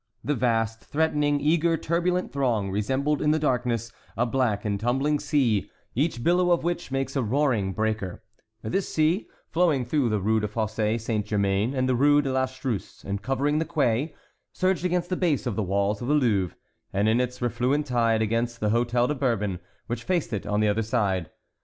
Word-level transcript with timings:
The 0.23 0.33
vast, 0.33 0.83
threatening, 0.83 1.39
eager, 1.39 1.77
turbulent 1.77 2.33
throng 2.33 2.71
resembled, 2.71 3.21
in 3.21 3.29
the 3.29 3.37
darkness, 3.37 3.91
a 4.17 4.25
black 4.25 4.65
and 4.65 4.79
tumbling 4.79 5.19
sea, 5.19 5.69
each 5.93 6.23
billow 6.23 6.49
of 6.49 6.63
which 6.63 6.89
makes 6.91 7.15
a 7.15 7.21
roaring 7.21 7.71
breaker; 7.71 8.23
this 8.63 8.91
sea, 8.91 9.27
flowing 9.51 9.85
through 9.85 10.09
the 10.09 10.19
Rue 10.19 10.39
des 10.39 10.47
Fossés 10.47 10.99
Saint 11.01 11.23
Germain 11.23 11.75
and 11.75 11.87
the 11.87 11.93
Rue 11.93 12.19
de 12.19 12.31
l'Astruce 12.31 13.03
and 13.03 13.21
covering 13.21 13.59
the 13.59 13.63
quay, 13.63 14.15
surged 14.53 14.83
against 14.85 15.09
the 15.11 15.15
base 15.15 15.45
of 15.45 15.55
the 15.55 15.61
walls 15.61 16.01
of 16.01 16.07
the 16.07 16.15
Louvre, 16.15 16.55
and, 16.91 17.07
in 17.07 17.21
its 17.21 17.39
refluent 17.39 17.85
tide, 17.85 18.23
against 18.23 18.59
the 18.59 18.69
Hôtel 18.69 19.07
de 19.09 19.13
Bourbon, 19.13 19.59
which 19.85 20.03
faced 20.03 20.33
it 20.33 20.47
on 20.47 20.61
the 20.61 20.67
other 20.67 20.81
side. 20.81 21.29